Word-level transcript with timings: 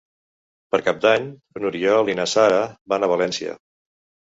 Per 0.75 0.79
Cap 0.87 1.03
d'Any 1.03 1.27
n'Oriol 1.65 2.11
i 2.13 2.17
na 2.23 2.27
Sara 2.33 2.59
van 2.95 3.09
a 3.09 3.13
València. 3.15 3.57